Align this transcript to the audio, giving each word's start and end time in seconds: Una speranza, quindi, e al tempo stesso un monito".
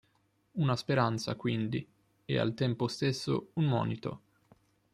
Una 0.53 0.75
speranza, 0.75 1.35
quindi, 1.35 1.87
e 2.25 2.39
al 2.39 2.55
tempo 2.55 2.87
stesso 2.87 3.49
un 3.53 3.65
monito". 3.65 4.21